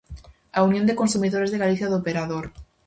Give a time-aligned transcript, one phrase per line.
[0.57, 2.45] A Unión de Consumidores de Galicia do operador.